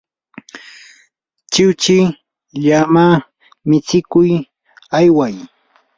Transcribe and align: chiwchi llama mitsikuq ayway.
chiwchi 1.51 1.97
llama 2.63 3.05
mitsikuq 3.69 4.23
ayway. 4.97 5.35